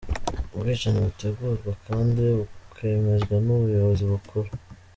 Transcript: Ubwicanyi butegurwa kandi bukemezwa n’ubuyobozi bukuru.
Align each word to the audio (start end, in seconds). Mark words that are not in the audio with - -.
Ubwicanyi 0.53 0.99
butegurwa 1.07 1.71
kandi 1.87 2.23
bukemezwa 2.37 3.35
n’ubuyobozi 3.45 4.03
bukuru. 4.11 4.49